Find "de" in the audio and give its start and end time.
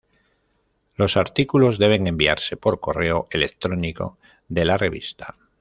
4.47-4.65